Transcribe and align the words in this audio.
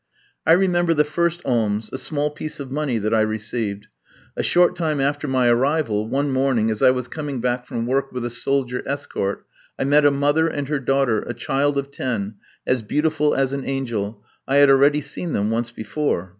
I 0.47 0.53
remember 0.53 0.95
the 0.95 1.03
first 1.03 1.43
alms, 1.45 1.91
a 1.93 1.99
small 1.99 2.31
piece 2.31 2.59
of 2.59 2.71
money, 2.71 2.97
that 2.97 3.13
I 3.13 3.21
received. 3.21 3.85
A 4.35 4.41
short 4.41 4.75
time 4.75 4.99
after 4.99 5.27
my 5.27 5.47
arrival, 5.47 6.07
one 6.07 6.31
morning, 6.33 6.71
as 6.71 6.81
I 6.81 6.89
was 6.89 7.07
coming 7.07 7.39
back 7.39 7.67
from 7.67 7.85
work 7.85 8.11
with 8.11 8.25
a 8.25 8.31
soldier 8.31 8.81
escort, 8.87 9.45
I 9.77 9.83
met 9.83 10.03
a 10.03 10.09
mother 10.09 10.47
and 10.47 10.67
her 10.69 10.79
daughter, 10.79 11.19
a 11.19 11.35
child 11.35 11.77
of 11.77 11.91
ten, 11.91 12.37
as 12.65 12.81
beautiful 12.81 13.35
as 13.35 13.53
an 13.53 13.63
angel. 13.63 14.23
I 14.47 14.55
had 14.55 14.71
already 14.71 15.01
seen 15.01 15.33
them 15.33 15.51
once 15.51 15.69
before. 15.69 16.29